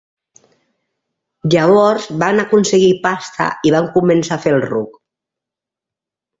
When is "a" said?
4.41-4.47